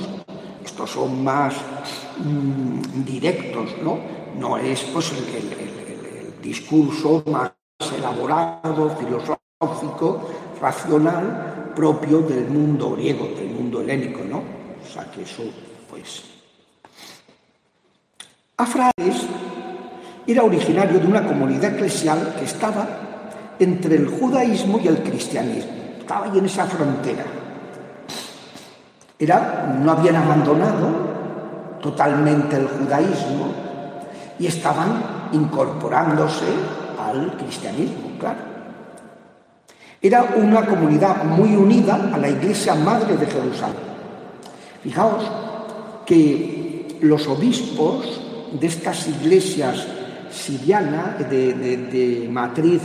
[0.63, 1.56] estos son más
[2.17, 3.97] mm, directos, ¿no?
[4.38, 7.52] No es pues el discurso más
[7.97, 10.30] elaborado, filosófico,
[10.62, 14.38] racional, propio del mundo griego, del mundo helénico, ¿no?
[14.38, 15.43] O sea que eso
[15.89, 16.23] pues.
[18.58, 19.25] Afraes
[20.31, 22.87] era originario de una comunidad eclesial que estaba
[23.57, 25.71] entre el judaísmo y el cristianismo.
[25.99, 27.23] Estaba ahí en esa frontera.
[29.17, 31.09] Era, no habían abandonado
[31.81, 33.53] totalmente el judaísmo
[34.37, 36.45] y estaban incorporándose
[36.99, 38.39] al cristianismo, claro.
[40.01, 43.89] Era una comunidad muy unida a la Iglesia Madre de Jerusalén.
[44.83, 45.23] Fijaos
[46.05, 48.21] que los obispos
[48.53, 49.85] de estas iglesias
[50.31, 52.81] sirianas, de, matriz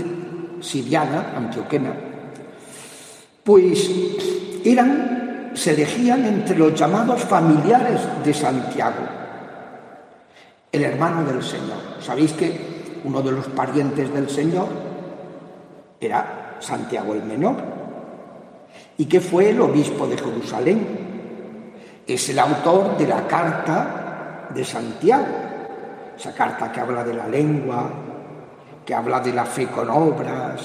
[0.61, 1.93] siriana, antioquena,
[3.43, 3.91] pues
[4.65, 9.05] eran, se elegían entre los llamados familiares de Santiago,
[10.73, 11.79] el hermano del Señor.
[12.01, 14.69] Sabéis que uno de los parientes del Señor
[16.01, 17.57] era Santiago el Menor,
[18.97, 20.87] y que fue el obispo de Jerusalén,
[22.07, 25.44] es el autor de la carta de Santiago,
[26.17, 27.91] esa carta que habla de la lengua,
[28.85, 30.63] que habla de la fe con obras.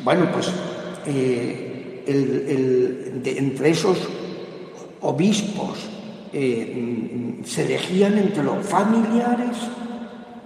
[0.00, 0.50] Bueno, pues
[1.06, 2.04] eh,
[3.24, 3.98] entre esos
[5.02, 5.78] obispos
[6.32, 9.56] eh, se elegían entre los familiares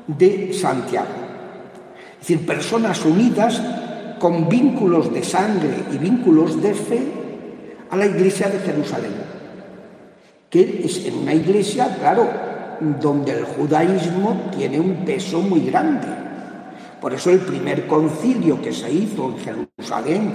[0.07, 1.07] de Santiago.
[2.13, 3.63] Es decir, personas unidas
[4.19, 7.03] con vínculos de sangre y vínculos de fe
[7.91, 9.29] a la iglesia de Jerusalén
[10.51, 12.29] que es una iglesia, claro,
[12.81, 16.07] donde el judaísmo tiene un peso muy grande.
[17.01, 20.33] Por eso el primer concilio que se hizo en Jerusalén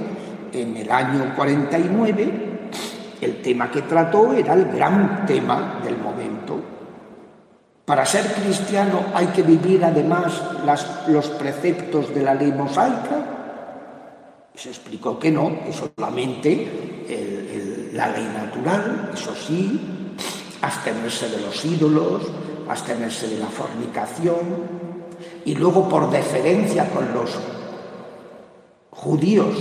[0.52, 2.32] en el año 49,
[3.22, 6.62] el tema que trató era el gran tema del momento.
[7.86, 10.42] Para ser cristiano hay que vivir además
[11.08, 13.30] los preceptos de la ley mosaica.
[14.56, 16.94] Se explicó que no, que solamente
[17.94, 19.80] la ley natural, eso sí,
[20.64, 22.24] abstenerse de los ídolos,
[22.70, 24.84] abstenerse de la fornicación,
[25.46, 27.38] y luego por deferencia con los
[28.90, 29.54] judíos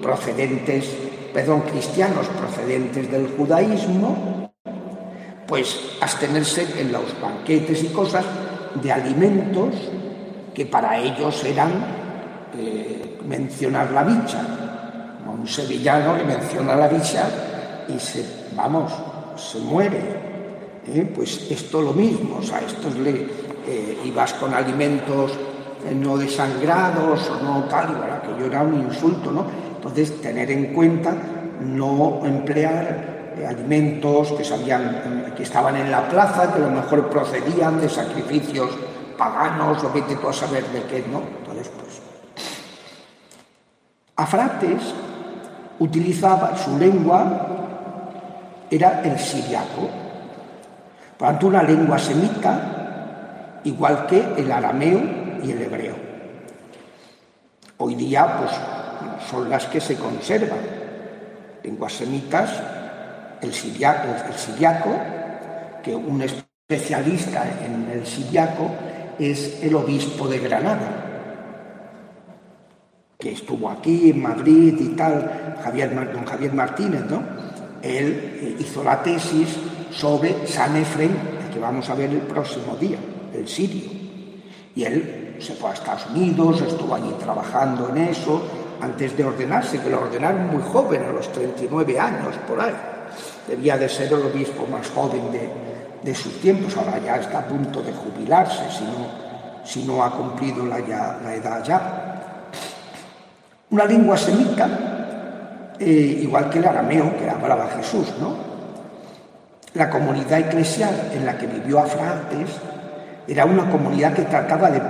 [0.00, 0.88] procedentes,
[1.32, 4.52] perdón, cristianos procedentes del judaísmo,
[5.46, 8.24] pues abstenerse en los banquetes y cosas
[8.80, 9.74] de alimentos
[10.54, 11.72] que para ellos eran
[12.56, 14.40] eh, mencionar la bicha.
[15.26, 17.28] Un sevillano le menciona la bicha
[17.88, 18.92] y se, vamos,
[19.36, 20.23] se muere.
[20.86, 21.10] ¿Eh?
[21.14, 23.26] pues esto lo mismo, o sea, estos le
[23.66, 25.32] eh, ibas con alimentos
[25.86, 29.46] eh, no desangrados o no tal, y que yo era un insulto, ¿no?
[29.76, 31.14] Entonces, tener en cuenta
[31.60, 34.44] no emplear alimentos que,
[35.36, 38.70] que estaban en la plaza, que a lo mejor procedían de sacrificios
[39.18, 41.22] paganos o vete tú a saber de qué, ¿no?
[41.38, 42.00] Entonces, pues.
[44.16, 44.94] Afrates
[45.78, 47.46] utilizaba su lengua,
[48.70, 50.03] era el siriaco,
[51.18, 55.00] por tanto, una lengua semita, igual que el arameo
[55.42, 55.94] y el hebreo.
[57.78, 58.50] Hoy día, pues,
[59.30, 60.58] son las que se conservan.
[61.62, 62.50] Lenguas semitas,
[63.40, 64.90] el siriaco,
[65.82, 68.70] que un especialista en el siriaco
[69.18, 71.04] es el obispo de Granada,
[73.18, 77.22] que estuvo aquí en Madrid y tal, Javier, don Javier Martínez, ¿no?
[77.82, 79.58] Él eh, hizo la tesis
[79.96, 81.16] sobre San Efren,
[81.52, 82.98] que vamos a ver el próximo día,
[83.32, 83.90] el sirio.
[84.74, 88.42] Y él se fue a Estados Unidos, estuvo allí trabajando en eso,
[88.80, 92.74] antes de ordenarse, que lo ordenaron muy joven, a los 39 años, por ahí.
[93.46, 95.48] Debía de ser el obispo más joven de,
[96.02, 100.10] de sus tiempos, ahora ya está a punto de jubilarse, si no, si no ha
[100.10, 100.78] cumplido la,
[101.22, 102.50] la edad ya.
[103.70, 108.53] Una lengua semita, eh, igual que el arameo que hablaba Jesús, ¿no?
[109.74, 112.48] La comunidad eclesial en la que vivió Afrates
[113.26, 114.80] era una comunidad que trataba de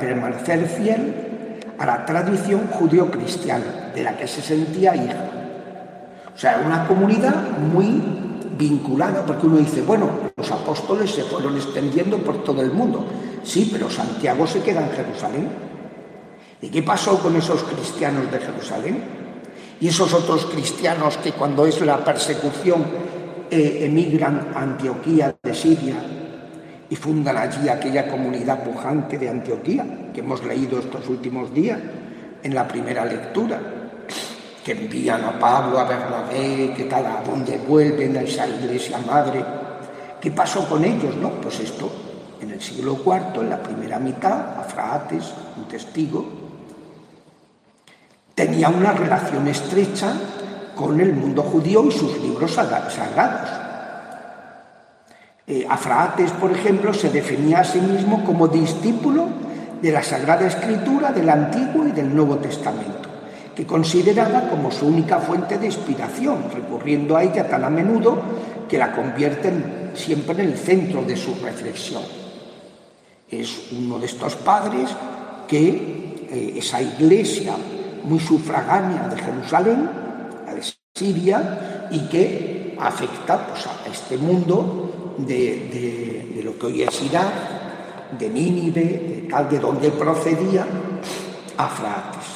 [0.00, 5.24] permanecer fiel a la tradición judío-cristiana, de la que se sentía hija.
[6.34, 8.02] O sea, una comunidad muy
[8.56, 13.06] vinculada, porque uno dice, bueno, los apóstoles se fueron extendiendo por todo el mundo.
[13.42, 15.48] Sí, pero Santiago se queda en Jerusalén.
[16.62, 19.02] ¿Y qué pasó con esos cristianos de Jerusalén?
[19.80, 23.19] Y esos otros cristianos que cuando es la persecución
[23.50, 25.96] eh, emigran a Antioquía de Siria
[26.88, 31.78] y fundan allí aquella comunidad pujante de Antioquía que hemos leído estos últimos días
[32.42, 33.60] en la primera lectura,
[34.64, 39.44] que envían a Pablo, a Bernabé, que tal, a dónde vuelven a esa iglesia madre.
[40.20, 41.16] ¿Qué pasó con ellos?
[41.16, 41.90] No, pues esto,
[42.40, 46.26] en el siglo IV, en la primera mitad, Afraates, un testigo,
[48.34, 50.14] tenía una relación estrecha
[50.80, 53.48] con el mundo judío y sus libros sagrados.
[55.46, 59.28] Eh, Afraates, por ejemplo, se definía a sí mismo como discípulo
[59.82, 63.10] de la Sagrada Escritura del Antiguo y del Nuevo Testamento,
[63.54, 68.18] que consideraba como su única fuente de inspiración, recurriendo a ella tan a menudo
[68.66, 72.02] que la convierten siempre en el centro de su reflexión.
[73.28, 74.88] Es uno de estos padres
[75.46, 77.52] que eh, esa iglesia
[78.04, 79.99] muy sufragánea de Jerusalén
[81.00, 88.28] Siria y que afecta pues, a este mundo de, lo que hoy es Irak, de
[88.28, 90.66] Nínive, de tal de donde procedía
[91.56, 92.28] Afrates.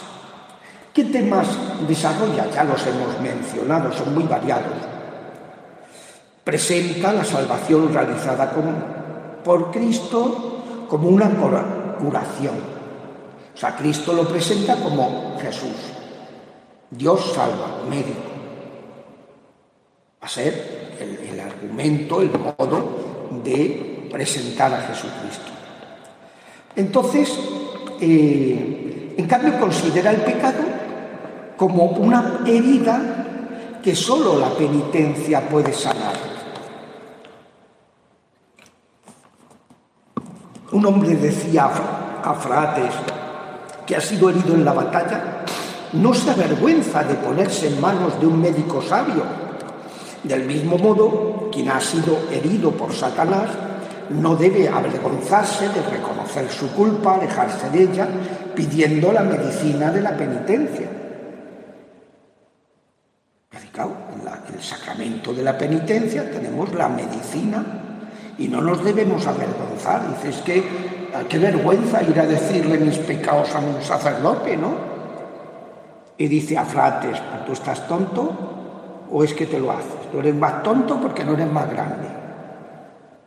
[0.95, 1.47] ¿Qué temas
[1.87, 2.51] desarrolla?
[2.51, 4.79] Ya los hemos mencionado, son muy variados.
[6.43, 8.51] Presenta la salvación realizada
[9.45, 11.29] por Cristo como una
[11.99, 12.55] curación.
[13.55, 15.77] O sea, Cristo lo presenta como Jesús.
[16.91, 18.34] Dios salva, médico
[20.25, 25.53] a ser el, argumento, el modo de presentar a Jesucristo.
[26.75, 27.39] Entonces,
[28.01, 30.63] eh, en cambio, considera el pecado
[31.59, 36.15] como una herida que solo la penitencia puede sanar.
[40.73, 41.71] Un hombre decía
[42.25, 42.95] a Frates
[43.87, 45.45] que ha sido herido en la batalla,
[45.93, 49.44] no se avergüenza de ponerse en manos de un médico sabio
[50.25, 53.51] del mismo modo, quien ha sido herido por Satanás
[54.11, 58.09] no debe avergonzarse de reconocer su culpa, alejarse de ella,
[58.55, 60.89] pidiendo la medicina de la penitencia.
[64.47, 67.65] En el sacramento de la penitencia tenemos la medicina
[68.39, 70.03] y no nos debemos avergonzar.
[70.15, 70.63] Dices que
[71.29, 74.75] qué vergüenza ir a decirle mis pecados a un sacerdote, ¿no?
[76.17, 78.55] Y dice a Frates, ¿tú estás tonto?
[79.11, 80.04] o es que te lo haces?
[80.15, 82.07] Tú eres más tonto porque no eres más grande.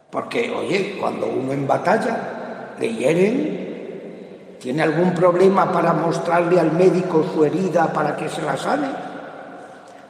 [0.09, 7.25] Porque, oye, cuando uno en batalla le hieren, ¿tiene algún problema para mostrarle al médico
[7.33, 8.87] su herida para que se la sane?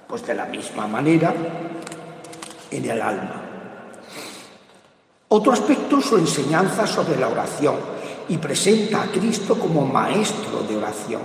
[0.07, 1.33] Pues de la misma manera
[2.69, 3.41] en el alma.
[5.29, 7.77] Otro aspecto, su enseñanza sobre la oración
[8.29, 11.21] y presenta a Cristo como maestro de oración.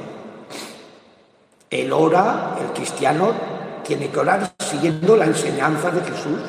[1.69, 3.52] Él ora, el cristiano
[3.85, 6.41] tiene que orar siguiendo la enseñanza de Jesús,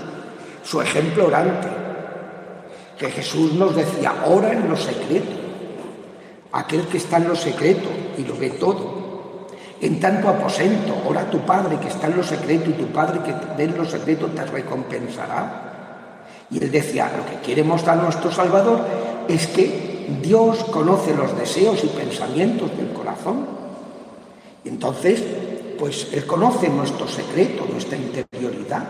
[0.63, 1.67] su ejemplo orante.
[2.97, 5.41] Que Jesús nos decía, ora en lo secreto.
[6.51, 9.03] Aquel que está en lo secreto y lo ve todo.
[9.81, 13.33] En tanto aposento, ora tu Padre que está en lo secreto y tu Padre que
[13.57, 15.73] ve en lo secreto te recompensará.
[16.49, 18.79] Y él decía, lo que quiere mostrar nuestro Salvador
[19.27, 23.45] es que Dios conoce los deseos y pensamientos del corazón.
[24.63, 25.23] Entonces
[25.83, 28.87] pues Él conoce nuestro secreto, nuestra interioridad.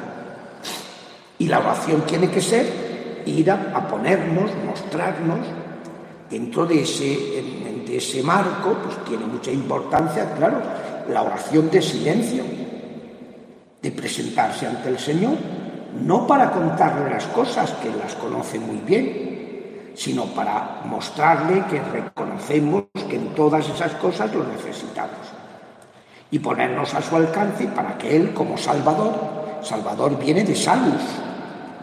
[1.39, 5.39] Y la oración tiene que ser ir a, ponernos, mostrarnos
[6.29, 7.41] dentro de ese,
[7.87, 10.61] de ese marco, pues tiene mucha importancia, claro,
[11.09, 12.43] la oración de silencio,
[13.81, 15.33] de presentarse ante el Señor
[15.99, 22.83] no para contarle las cosas, que las conoce muy bien, sino para mostrarle que reconocemos
[23.09, 25.32] que en todas esas cosas lo necesitamos
[26.33, 29.13] y ponernos a su alcance para que Él, como Salvador,
[29.61, 30.99] Salvador viene de salud,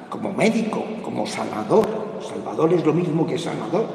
[0.08, 3.86] como médico, como sanador, Salvador es lo mismo que sanador,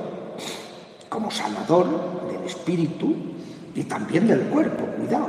[1.10, 3.14] como sanador del espíritu
[3.76, 5.28] y también del cuerpo, cuidado,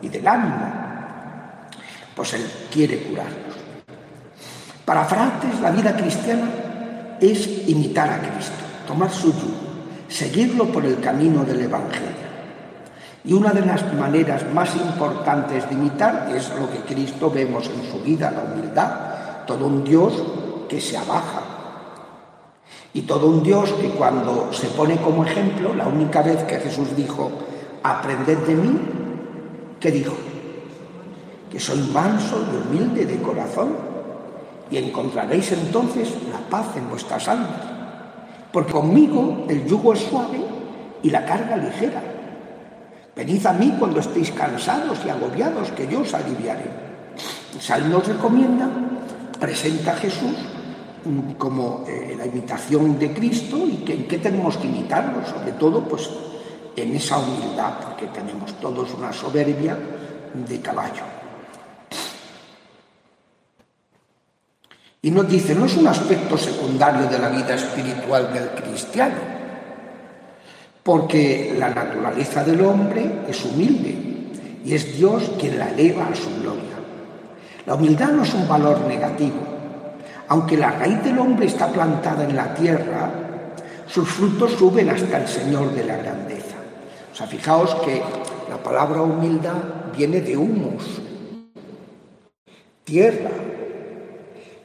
[0.00, 0.72] y del ánimo,
[2.16, 3.54] pues Él quiere curarnos.
[4.86, 6.48] Para Frates la vida cristiana
[7.20, 9.52] es imitar a Cristo, tomar su yugo,
[10.08, 12.21] seguirlo por el camino del Evangelio.
[13.24, 17.90] Y una de las maneras más importantes de imitar es lo que Cristo vemos en
[17.90, 18.90] su vida, la humildad,
[19.46, 20.12] todo un Dios
[20.68, 21.42] que se abaja.
[22.94, 26.96] Y todo un Dios que cuando se pone como ejemplo, la única vez que Jesús
[26.96, 27.30] dijo,
[27.82, 28.80] aprended de mí,
[29.80, 30.14] ¿qué dijo?
[31.50, 33.92] Que soy manso y humilde de corazón
[34.70, 37.50] y encontraréis entonces la paz en vuestras almas.
[38.52, 40.40] Porque conmigo el yugo es suave
[41.02, 42.02] y la carga ligera.
[43.14, 46.64] Venid a mí cuando estéis cansados y agobiados, que yo os aliviaré.
[47.60, 48.68] Sal nos recomienda,
[49.38, 50.36] presenta a Jesús
[51.36, 56.08] como eh, la imitación de Cristo y en qué tenemos que imitarlo, sobre todo pues
[56.76, 59.76] en esa humildad, porque tenemos todos una soberbia
[60.34, 61.02] de caballo.
[65.02, 69.31] Y nos dice, no es un aspecto secundario de la vida espiritual del cristiano,
[70.82, 73.96] porque la naturaleza del hombre es humilde
[74.64, 76.62] y es Dios quien la eleva a su gloria.
[77.66, 79.36] La humildad no es un valor negativo.
[80.28, 83.10] Aunque la raíz del hombre está plantada en la tierra,
[83.86, 86.56] sus frutos suben hasta el Señor de la grandeza.
[87.12, 88.02] O sea, fijaos que
[88.50, 89.56] la palabra humildad
[89.96, 91.02] viene de humus,
[92.84, 93.30] tierra,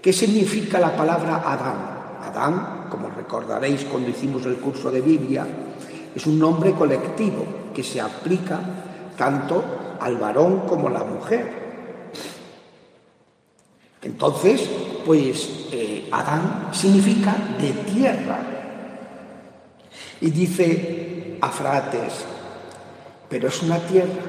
[0.08, 1.76] ¿Qué significa la palabra Adán?
[2.24, 5.46] Adán, como recordaréis cuando hicimos el curso de Biblia,
[6.18, 7.46] es un nombre colectivo
[7.76, 8.60] que se aplica
[9.16, 9.64] tanto
[10.00, 11.48] al varón como a la mujer.
[14.02, 14.68] Entonces,
[15.06, 18.40] pues eh, Adán significa de tierra.
[20.20, 22.26] Y dice Afrates,
[23.30, 24.24] pero es una tierra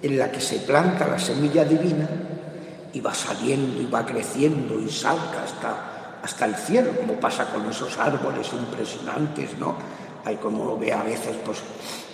[0.00, 2.08] en la que se planta la semilla divina
[2.94, 7.68] y va saliendo y va creciendo y salta hasta, hasta el cielo, como pasa con
[7.70, 9.76] esos árboles impresionantes, ¿no?
[10.24, 11.58] Hay como ve a veces pues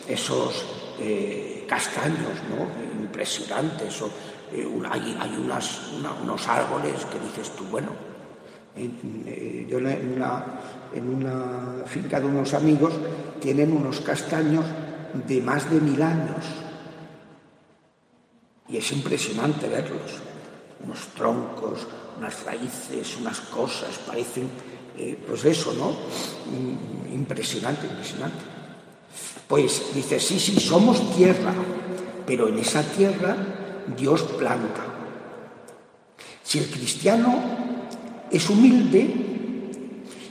[0.08, 0.64] esos
[0.98, 3.02] eh, castaños, ¿no?
[3.02, 4.10] Impresionantes, o,
[4.52, 7.90] eh, hay, unos árboles que dices tú, bueno,
[8.76, 12.94] eh, yo en una finca de unos amigos
[13.40, 14.64] tienen unos castaños
[15.26, 16.44] de más de mil años
[18.68, 20.20] y es impresionante verlos
[20.84, 21.86] unos troncos,
[22.18, 24.48] unas raíces, unas cosas, parecen,
[25.00, 25.90] eh, pues eso, ¿no?
[25.90, 28.44] Mm, impresionante, impresionante.
[29.48, 31.54] Pues dice, sí, sí, somos tierra,
[32.26, 33.34] pero en esa tierra
[33.96, 34.84] Dios planta.
[36.42, 37.40] Si el cristiano
[38.30, 39.08] es humilde,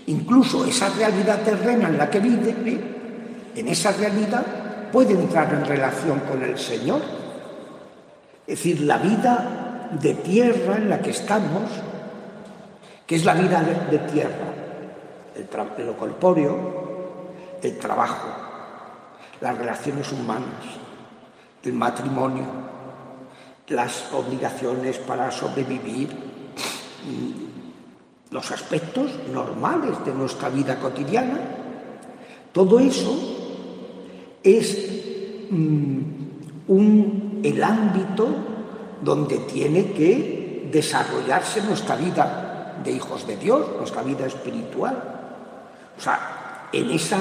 [0.05, 2.80] incluso esa realidad terrena en la que vive,
[3.55, 4.45] en esa realidad
[4.91, 7.01] puede entrar en relación con el Señor.
[8.45, 11.63] Es decir, la vida de tierra en la que estamos,
[13.05, 14.53] que es la vida de, tierra,
[15.86, 16.56] lo corpóreo,
[17.62, 18.28] el trabajo,
[19.42, 20.64] las relaciones humanas,
[21.64, 22.46] el matrimonio,
[23.68, 31.40] las obligaciones para sobrevivir, mm, los aspectos normales de nuestra vida cotidiana,
[32.52, 33.16] todo eso
[34.44, 36.00] es mm,
[37.44, 38.28] el ámbito
[39.02, 45.18] donde tiene que desarrollarse nuestra vida de hijos de Dios, nuestra vida espiritual.
[46.00, 47.20] O sea, en esa,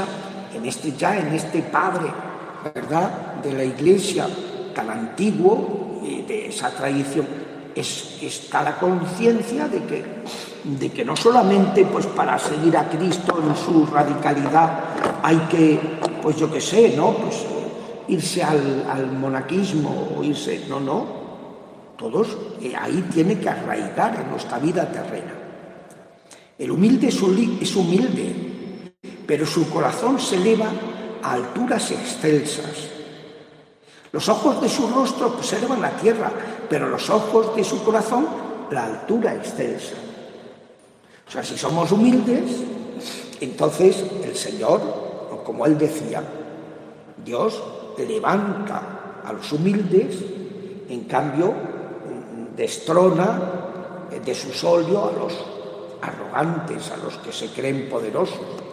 [0.55, 2.13] en este ya, en este padre,
[2.73, 3.11] ¿verdad?,
[3.43, 4.29] de la iglesia
[4.73, 7.27] tan antiguo, y de esa tradición,
[7.75, 10.05] es, está la conciencia de que,
[10.65, 14.81] de que no solamente pues para seguir a Cristo en su radicalidad
[15.23, 15.81] hay que,
[16.23, 17.15] pues yo qué sé, ¿no?
[17.15, 17.45] Pues
[18.07, 21.07] irse al, al monaquismo o irse, no, no,
[21.97, 22.29] todos
[22.63, 25.35] eh, ahí tiene que arraigar en nuestra vida terrena.
[26.59, 28.48] El humilde es humilde,
[29.29, 30.71] pero su corazón se eleva
[31.23, 32.89] a alturas excelsas.
[34.11, 36.33] Los ojos de su rostro observan la tierra,
[36.71, 38.27] pero los ojos de su corazón
[38.71, 39.97] la altura excelsa.
[41.29, 42.63] O sea, si somos humildes,
[43.43, 44.81] entonces el Señor,
[45.45, 46.23] como él decía,
[47.23, 47.63] Dios
[47.99, 50.17] levanta a los humildes,
[50.89, 51.53] en cambio
[52.57, 53.43] destrona
[54.25, 55.35] de su solio a los
[56.01, 58.68] arrogantes, a los que se creen poderosos.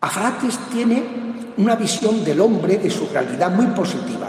[0.00, 1.02] Afrates tiene
[1.56, 4.28] una visión del hombre, de su realidad muy positiva.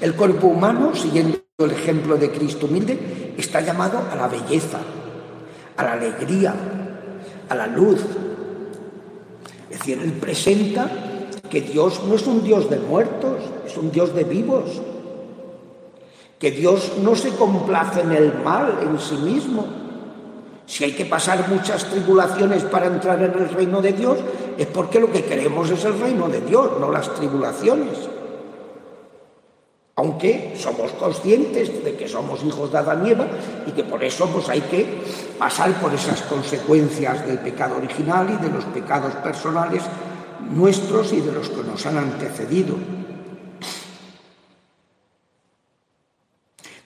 [0.00, 4.78] El cuerpo humano, siguiendo el ejemplo de Cristo humilde, está llamado a la belleza,
[5.76, 6.54] a la alegría,
[7.48, 8.00] a la luz.
[9.70, 10.88] Es decir, él presenta
[11.50, 14.82] que Dios no es un Dios de muertos, es un Dios de vivos,
[16.38, 19.85] que Dios no se complace en el mal en sí mismo.
[20.66, 24.18] Si hay que pasar muchas tribulaciones para entrar en el reino de Dios,
[24.58, 28.08] es porque lo que queremos es el reino de Dios, no las tribulaciones.
[29.94, 33.26] Aunque somos conscientes de que somos hijos de Adán y Eva
[33.66, 35.00] y que por eso pues, hay que
[35.38, 39.84] pasar por esas consecuencias del pecado original y de los pecados personales
[40.50, 42.74] nuestros y de los que nos han antecedido.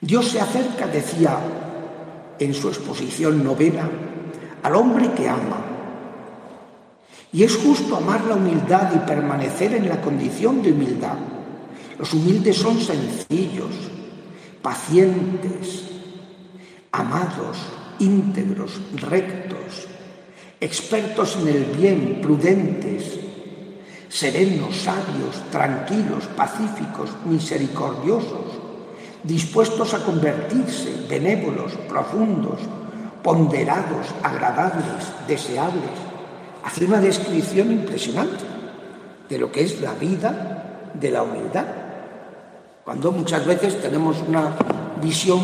[0.00, 1.38] Dios se acerca, decía
[2.40, 3.88] en su exposición novena,
[4.62, 5.64] al hombre que ama.
[7.32, 11.16] Y es justo amar la humildad y permanecer en la condición de humildad.
[11.98, 13.70] Los humildes son sencillos,
[14.62, 15.84] pacientes,
[16.90, 17.58] amados,
[17.98, 19.86] íntegros, rectos,
[20.60, 23.20] expertos en el bien, prudentes,
[24.08, 28.49] serenos, sabios, tranquilos, pacíficos, misericordiosos,
[29.24, 32.60] dispuestos a convertirse, benévolos, profundos,
[33.22, 35.90] ponderados, agradables, deseables.
[36.64, 38.44] Hace una descripción impresionante
[39.28, 41.66] de lo que es la vida de la humildad.
[42.84, 44.56] Cuando muchas veces tenemos una
[45.02, 45.40] visión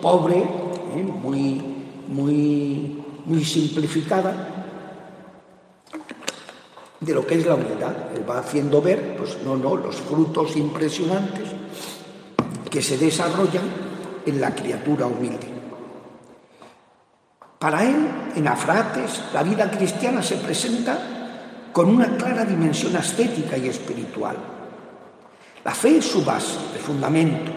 [0.00, 1.02] pobre, ¿eh?
[1.02, 1.62] muy,
[2.08, 4.52] muy, muy simplificada,
[7.00, 7.94] de lo que es la humildad.
[8.14, 11.55] Él va haciendo ver, pues no, no, los frutos impresionantes
[12.76, 13.64] que se desarrollan
[14.26, 15.48] en la criatura humilde.
[17.58, 18.06] Para él,
[18.36, 20.98] en Afrates, la vida cristiana se presenta
[21.72, 24.36] con una clara dimensión ascética y espiritual.
[25.64, 27.50] La fe es su base, el fundamento.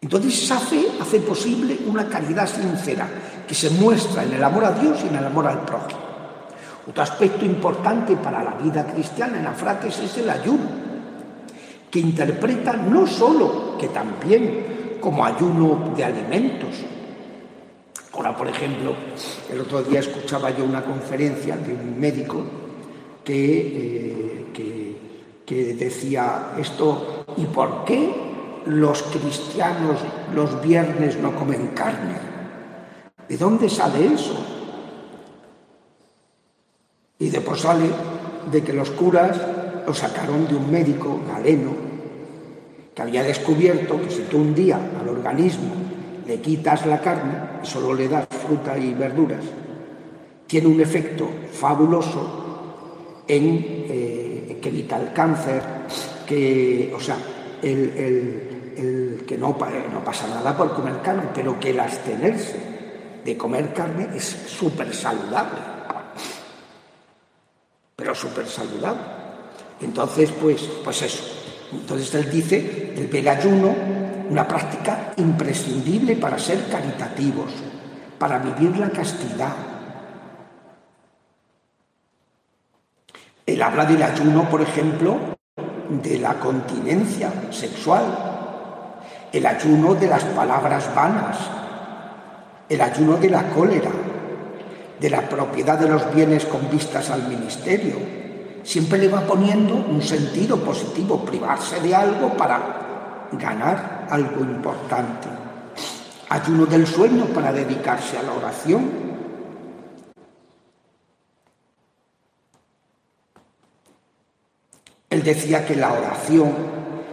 [0.00, 3.06] Entonces esa fe hace posible una caridad sincera
[3.46, 6.00] que se muestra en el amor a Dios y en el amor al prójimo.
[6.88, 10.87] Otro aspecto importante para la vida cristiana en Afrates es el ayuno
[11.90, 16.74] que interpreta no solo, que también como ayuno de alimentos.
[18.12, 18.94] Ahora, por ejemplo,
[19.50, 22.42] el otro día escuchaba yo una conferencia de un médico
[23.24, 24.94] que, eh,
[25.46, 28.12] que decía esto, ¿y por qué
[28.66, 29.98] los cristianos
[30.34, 32.16] los viernes no comen carne?
[33.28, 34.36] ¿De dónde sale eso?
[37.18, 37.90] Y después sale
[38.50, 39.40] de que los curas
[39.88, 41.72] lo sacaron de un médico galeno
[42.94, 45.72] que había descubierto que si tú un día al organismo
[46.26, 49.42] le quitas la carne y solo le das fruta y verduras,
[50.46, 55.62] tiene un efecto fabuloso en eh, que evita el cáncer,
[56.26, 57.16] que, o sea,
[57.62, 59.56] el, que no,
[59.90, 62.60] no pasa nada por comer carne, pero que el abstenerse
[63.24, 65.60] de comer carne es súper saludable,
[67.96, 69.17] pero súper saludable.
[69.80, 71.24] Entonces, pues, pues eso.
[71.72, 73.74] Entonces él dice el vegayuno,
[74.30, 77.52] una práctica imprescindible para ser caritativos,
[78.18, 79.52] para vivir la castidad.
[83.46, 85.16] Él habla del ayuno, por ejemplo,
[85.88, 88.04] de la continencia sexual,
[89.32, 91.38] el ayuno de las palabras vanas,
[92.68, 93.90] el ayuno de la cólera,
[95.00, 97.96] de la propiedad de los bienes con vistas al ministerio,
[98.68, 105.26] siempre le va poniendo un sentido positivo, privarse de algo para ganar algo importante.
[106.28, 108.90] Ayuno del sueño para dedicarse a la oración.
[115.08, 116.52] Él decía que la oración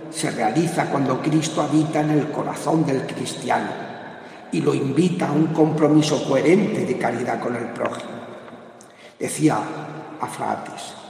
[0.10, 3.70] se realiza cuando Cristo habita en el corazón del cristiano
[4.52, 8.12] y lo invita a un compromiso coherente de caridad con el prójimo.
[9.18, 9.58] Decía
[10.20, 11.05] Afratis,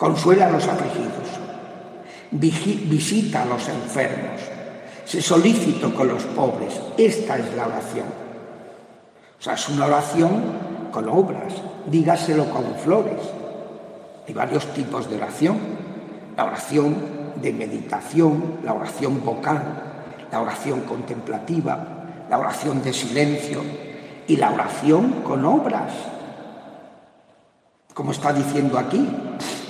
[0.00, 1.28] consuela a los afligidos,
[2.30, 4.40] visita a los enfermos,
[5.04, 6.80] se solicito con los pobres.
[6.96, 8.06] Esta es la oración.
[9.38, 11.52] O sea, es una oración con obras,
[11.84, 13.20] dígaselo con flores.
[14.26, 15.58] Hay varios tipos de oración.
[16.34, 16.96] La oración
[17.36, 19.62] de meditación, la oración vocal,
[20.32, 21.76] la oración contemplativa,
[22.30, 23.62] la oración de silencio
[24.26, 25.92] y la oración con obras.
[27.92, 29.06] Como está diciendo aquí,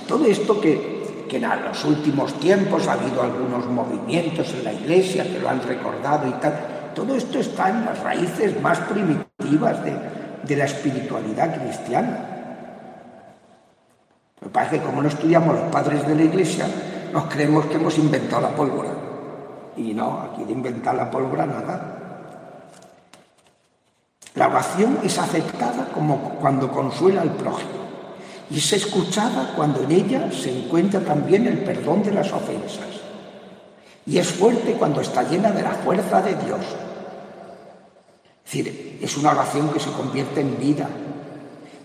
[0.07, 5.39] todo esto que, en los últimos tiempos ha habido algunos movimientos en la iglesia que
[5.39, 6.53] lo han recordado y tal,
[6.93, 9.93] Todo esto está en las raíces más primitivas de,
[10.43, 12.31] de la espiritualidad cristiana.
[14.41, 16.65] Me parece que como no estudiamos los padres de la Iglesia,
[17.13, 18.89] nos creemos que hemos inventado la pólvora.
[19.77, 22.01] Y no, aquí de inventar la pólvora nada.
[24.35, 27.80] La oración es aceptada como cuando consuela al prójimo
[28.51, 32.99] y es escuchada cuando en ella se encuentra también el perdón de las ofensas.
[34.05, 36.59] Y es fuerte cuando está llena de la fuerza de Dios.
[38.45, 40.89] Es decir, es una oración que se convierte en vida,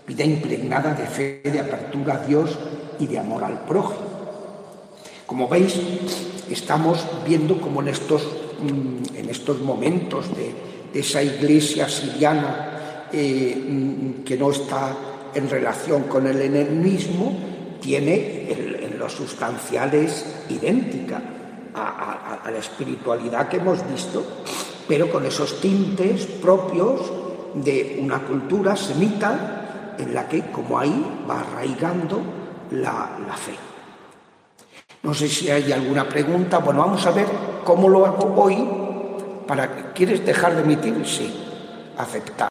[0.05, 2.57] vida impregnada de fe, de apertura a Dios
[2.99, 4.07] y de amor al prójimo.
[5.25, 5.79] Como veis,
[6.49, 8.27] estamos viendo como en estos,
[8.59, 14.97] mm, en estos momentos de, esa iglesia siriana eh, mm, que no está
[15.33, 17.37] en relación con el helenismo,
[17.81, 21.21] tiene en los sustanciales idéntica
[21.75, 24.23] a, la espiritualidad que hemos visto,
[24.87, 27.01] pero con esos tintes propios
[27.53, 32.21] de una cultura semita en la que, como ahí, va arraigando
[32.71, 33.55] la, fe.
[35.03, 36.59] No sé si hay alguna pregunta.
[36.59, 37.27] Bueno, vamos a ver
[37.63, 38.67] cómo lo hago hoy.
[39.47, 41.05] Para, ¿Quieres dejar de emitir?
[41.05, 41.33] Sí,
[41.97, 42.45] aceptar.